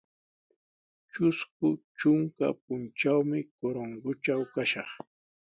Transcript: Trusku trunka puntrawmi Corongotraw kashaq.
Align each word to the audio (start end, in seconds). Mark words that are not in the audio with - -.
Trusku 1.09 1.67
trunka 1.95 2.47
puntrawmi 2.63 3.39
Corongotraw 3.57 4.41
kashaq. 4.53 4.89